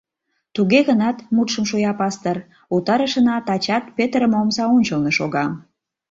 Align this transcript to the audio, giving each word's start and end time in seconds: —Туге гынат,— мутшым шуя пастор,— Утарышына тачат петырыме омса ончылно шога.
—Туге 0.55 0.79
гынат,— 0.89 1.17
мутшым 1.35 1.63
шуя 1.69 1.93
пастор,— 1.99 2.37
Утарышына 2.75 3.35
тачат 3.47 3.83
петырыме 3.95 4.37
омса 4.43 4.65
ончылно 4.77 5.11
шога. 5.17 5.45